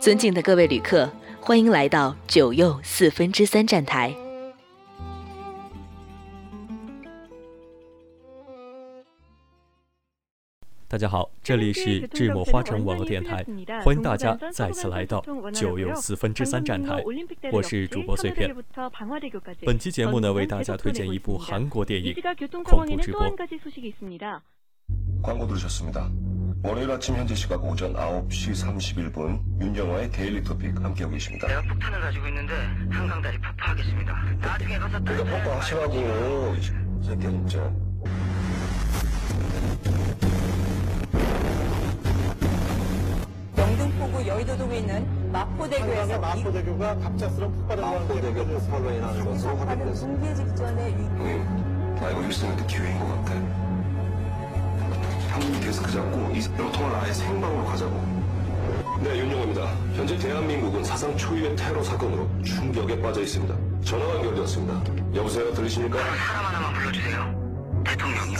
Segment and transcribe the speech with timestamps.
[0.00, 1.12] 尊敬的各位旅客，
[1.42, 4.16] 欢迎来到九又四分之三站台。
[10.89, 13.43] 大家好，这里是智墨花城网络电台，
[13.83, 15.23] 欢迎大家再次来到
[15.53, 17.03] 九又四分之三站台，
[17.51, 18.55] 我是主播碎片。
[19.65, 22.13] 本期节目呢，为大家推荐一部韩国电影《
[22.63, 23.21] 恐怖直播》。
[25.23, 26.07] 광고 들으셨습니다.
[26.63, 31.47] 월요일 아침 현지 시각 오전 9시 31분 윤영화의 데일리 토픽 함께하고 계십니다.
[31.47, 32.53] 내가 폭탄을 가지고 있는데
[32.91, 34.23] 한강다리 폭파하겠습니다.
[34.39, 35.93] 나중에 가서 그러니까 폭파하시라고
[37.03, 37.73] 새끼야 진짜.
[44.30, 50.20] 여의도동에 있는 마포대교에서 마포대교가 갑작스러운 폭발을 마포대교 폭발로 인하는 것으로 확인됐습니다.
[50.20, 51.40] 붕괴 직전에 위-
[52.10, 53.34] 이거 일생한테 기회인 것 같아.
[55.30, 58.20] 형님이 데스크 잡고 이 유통을 아예 생방으로 가자고.
[59.02, 59.62] 네, 윤영호입니다.
[59.94, 63.54] 현재 대한민국은 사상 초유의 테러 사건으로 충격에 빠져 있습니다.
[63.84, 65.14] 전화 연결되었습니다.
[65.14, 65.98] 여보세요, 들리십니까?
[65.98, 67.82] 사람 하나만 불러주세요.
[67.84, 68.38] 대통령이요.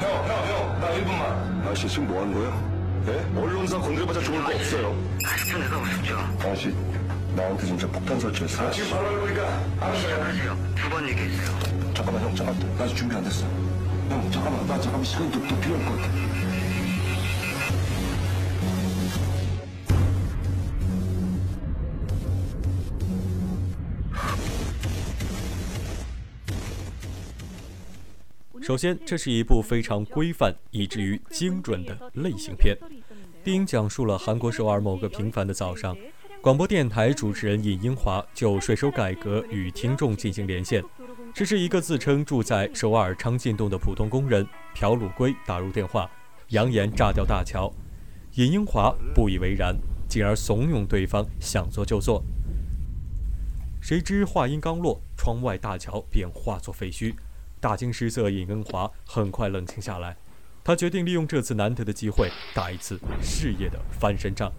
[0.00, 1.66] 형, 형, 형, 나 1분만.
[1.66, 2.71] 아저씨 지금 뭐 하는 거예요?
[3.06, 3.26] 네?
[3.36, 4.96] 언론사 건드려봤자 좋을 거 없어요.
[5.26, 6.16] 아직도 내가 우습죠.
[6.38, 6.74] 아저씨,
[7.34, 8.66] 나한테 진짜 폭탄 설치했어.
[8.66, 9.64] 아, 지금 바로 할 거니까.
[9.80, 10.00] 알았어요.
[10.00, 10.58] 시작하세요.
[10.76, 11.58] 두 번 얘기했어요.
[11.94, 12.76] 잠깐만, 형, 잠깐만.
[12.76, 13.44] 나 아직 준비 안 됐어.
[14.08, 16.10] 형, 잠깐만, 나 잠깐만 시간 더, 더 필요할 것 같아.《
[28.62, 32.78] 首先，这是一部非常规范以至于精准的类型片。
[33.42, 35.96] 电影讲述了韩国首尔某个平凡的早上，
[36.40, 40.80] 广播电台主持人尹英华就税收改革与听众进行连线。
[41.34, 44.46] 这是一个自称住在首尔昌进洞的普通工人
[44.76, 46.08] 朴鲁圭打入电话，
[46.50, 47.72] 扬言炸掉大桥。
[48.34, 49.76] 尹英华不以为然，
[50.08, 52.22] 进而怂恿对方想做就做。
[53.80, 57.12] 谁知话音刚落，窗外大桥便化作废墟。
[57.62, 60.16] 大惊失色，尹恩华很快冷静下来。
[60.64, 64.52] 他决定利用这次难得的机会，打一次事业的翻身仗。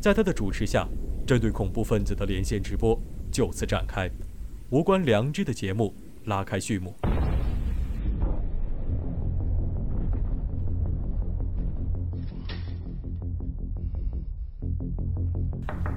[0.00, 0.88] 在他的主持下，
[1.26, 2.98] 针对恐怖分子的连线直播
[3.30, 4.10] 就此展开。
[4.70, 6.94] 无关良知的节目拉开序幕。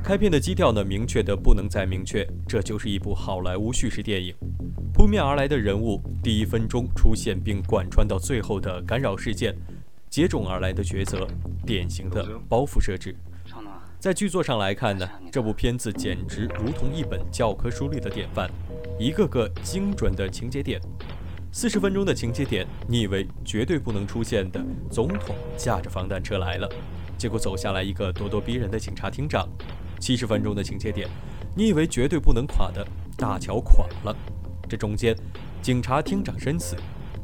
[0.03, 4.35] 开篇的基调呢，明确的不能再明确，这就是一部好莱坞叙事电影。
[5.03, 9.53] 扑面而来的人物，第一分钟出现并贯穿到最后的干扰事件，
[10.09, 11.27] 接踵而来的抉择，
[11.65, 13.13] 典型的包袱设置。
[13.99, 18.49] 在剧作上来看呢，这部片子简直如同一本教科书里的典范，
[18.97, 20.79] 一个个精准的情节点。
[21.51, 26.69] 四十分钟的情节点，你以为绝对不能出现的总统驾着防弹车来了，
[27.17, 29.49] 结果走下来一个咄咄逼人的警察厅长。
[29.99, 31.09] 七十分钟的情节点，
[31.57, 32.87] 你以为绝对不能垮的
[33.17, 34.15] 大桥垮了，
[34.73, 35.15] 这中间，
[35.61, 36.75] 警察厅长身死，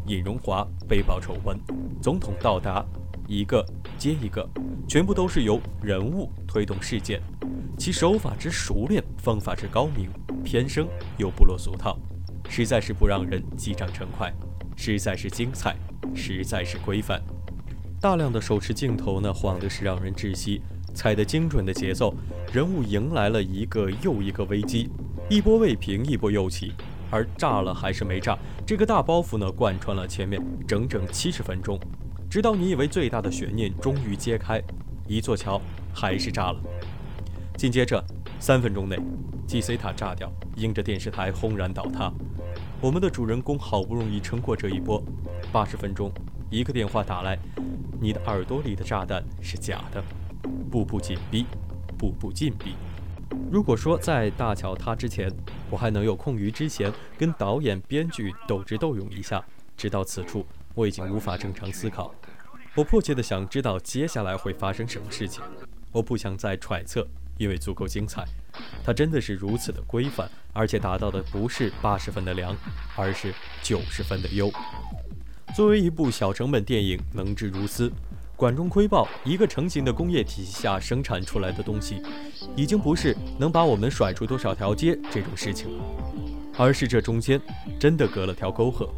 [0.06, 1.60] 尹荣华被曝丑闻，
[2.00, 2.86] 总统到达，
[3.28, 3.66] 一个
[3.98, 4.48] 接一个，
[4.88, 7.20] 全部都是由人物推动事件，
[7.76, 10.12] 其手法之熟练，方法之高明，
[10.44, 10.88] 偏生
[11.18, 11.98] 又不落俗套，
[12.48, 14.32] 实在是不让人击掌称快，
[14.76, 15.76] 实在是精彩，
[16.14, 17.20] 实在是规范。
[18.00, 20.62] 大量的手持镜头呢，晃的是让人窒息。
[20.94, 22.14] 踩得精准的节奏，
[22.54, 24.90] 人物迎来了一个又一个危机，
[25.30, 26.74] 一波未平，一波又起。
[27.10, 31.80] 而炸了还是没炸，这个大包袱呢，贯穿了前面整整七十分钟，
[32.30, 34.62] 直到你以为最大的悬念终于揭开，
[35.08, 35.60] 一座桥
[35.94, 36.60] 还是炸了。
[37.58, 38.04] 紧接着
[38.40, 38.98] 三分钟内
[39.48, 42.12] ，GC 塔炸掉，映着电视台轰然倒塌。
[42.82, 45.04] 我们的主人公好不容易撑过这一波，
[45.52, 46.12] 八十分钟，
[46.50, 47.38] 一个电话打来，
[48.00, 50.02] 你的耳朵里的炸弹是假的。
[50.72, 51.46] 步步紧逼，
[51.98, 52.76] 步步紧逼。
[53.52, 55.32] 如果说在大桥塌之前，
[55.70, 59.44] 我还能有空余之闲跟导演、编剧斗智斗勇一下，
[59.78, 62.14] 直到此处，我已经无法正常思考。
[62.76, 65.44] 我迫切的想知道接下来会发生什么事情。
[65.92, 68.24] 我不想再揣测，因为足够精彩。
[68.84, 72.56] 它真的是如此的规范，而且达到的不是八十分的良，
[72.96, 73.34] 而是
[73.64, 74.52] 九十分的优。
[75.56, 77.92] 作为一部小成本电影，能至如斯。
[78.40, 82.02] 管中窥豹，一个成型的工业体系下生产出来的东西，
[82.56, 85.84] 已经不是能把我们甩出多少条街这种事情了，
[86.58, 87.38] 而是这中间
[87.78, 88.90] 真的隔了条沟壑。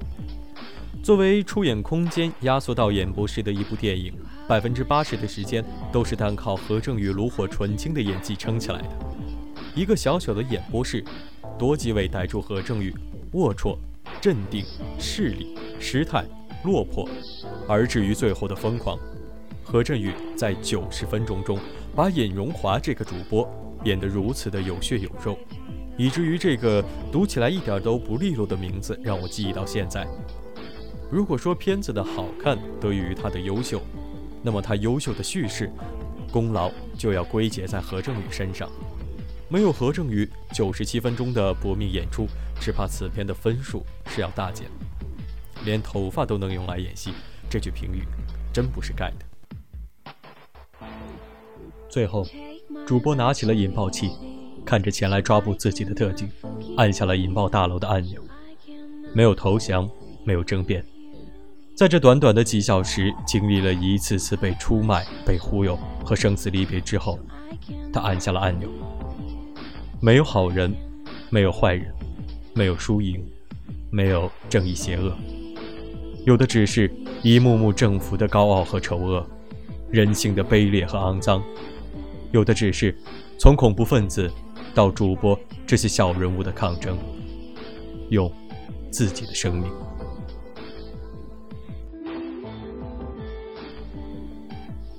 [1.02, 4.14] 作为出演空间压缩到演播室的一部电影，
[4.48, 8.90] 百分之八十的时间都是单靠何正宇炉火纯青的演技撑起来的。
[9.74, 11.04] 一个小小的演播室，
[11.58, 12.94] 多机位逮住何正宇
[13.34, 13.76] 龌龊、
[14.22, 14.64] 镇定、
[15.00, 16.24] 势利、失态、
[16.64, 17.10] 落魄，
[17.68, 19.00] 而至于最后的疯狂，
[19.72, 21.58] 何振宇在九十分钟中
[21.96, 23.50] 把尹荣华这个主播
[23.86, 25.40] 演得如此的有血有肉，
[25.98, 30.06] 以至于这个读起来一点都不利落的名字让我记忆到现在。
[31.10, 33.82] 如果说片子的好看得益于他的优秀，
[34.44, 35.72] 那么他优秀的叙事
[36.34, 38.70] 功劳就要归结在何振宇身上。
[39.48, 42.28] 没有何振宇九十七分钟的搏命演出，
[42.60, 44.68] 只怕此片的分数是要大减。
[45.64, 47.14] 连头发都能用来演戏，
[47.50, 48.04] 这句评语
[48.52, 49.31] 真不是盖的。
[51.92, 52.26] 最后，
[52.88, 54.12] 主播拿起了引爆器，
[54.64, 56.32] 看着前来抓捕自己的特警，
[56.78, 58.22] 按下了引爆大楼的按钮。
[59.14, 59.90] 没有投降，
[60.24, 60.82] 没有争辩。
[61.76, 67.20] 在这短短的几小时，经历了一次次被出卖、被忽悠和生死离别之后，
[67.92, 68.70] 他按下了按钮。
[70.00, 70.74] 没有好人，
[71.30, 71.94] 没有坏人，
[72.54, 73.22] 没有输赢，
[73.90, 75.14] 没有正义邪恶，
[76.26, 76.90] 有的只是
[77.22, 79.28] 一幕幕政府的高傲和丑恶，
[79.90, 81.44] 人性的卑劣和肮脏，
[82.32, 82.96] 有的只是
[83.38, 84.32] 从恐怖分子
[84.74, 85.38] 到主播
[85.68, 86.98] 这些小人物的抗争，
[88.10, 88.32] 用
[88.90, 89.70] 自己的生命。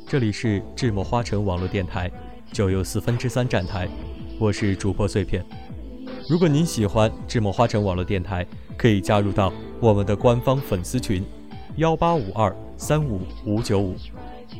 [0.06, 2.10] 这里是智墨花城网络电台，
[2.52, 3.88] 九又四分之三站台。
[4.38, 5.42] 我是主播碎片。
[6.28, 8.46] 如果您喜欢智墨花城网络电台，
[8.76, 9.50] 可以加入到
[9.80, 11.24] 我们的官方粉丝群
[11.76, 13.96] 幺八五二三五五九五。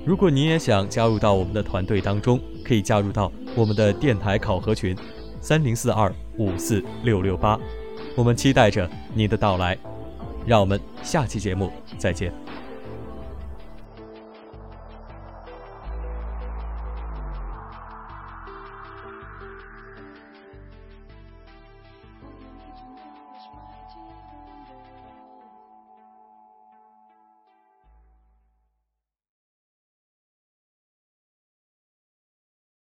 [0.04, 4.96] 如果你也想加入到我们的团队当中，可以加入到我们的电台考核群
[5.40, 7.58] 三零四二五四六六八。
[8.16, 9.78] 我们期待着你的到来，
[10.44, 12.51] 让我们下期节目再见。